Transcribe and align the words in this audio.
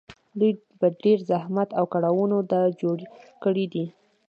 دوی 0.39 0.51
په 0.79 0.87
ډېر 1.03 1.17
زحمت 1.29 1.69
او 1.79 1.85
کړاوونو 1.93 2.37
دا 2.51 2.61
جوړ 2.81 2.97
کړي 3.43 3.65
دي 3.73 3.85